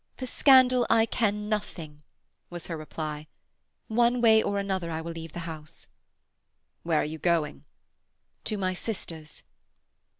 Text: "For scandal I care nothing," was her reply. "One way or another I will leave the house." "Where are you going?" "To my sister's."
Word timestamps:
"For 0.17 0.25
scandal 0.25 0.87
I 0.89 1.05
care 1.05 1.31
nothing," 1.31 2.01
was 2.49 2.65
her 2.65 2.75
reply. 2.75 3.27
"One 3.87 4.19
way 4.19 4.41
or 4.41 4.57
another 4.57 4.89
I 4.89 4.99
will 4.99 5.11
leave 5.11 5.33
the 5.33 5.41
house." 5.41 5.85
"Where 6.81 7.01
are 7.01 7.05
you 7.05 7.19
going?" 7.19 7.65
"To 8.45 8.57
my 8.57 8.73
sister's." 8.73 9.43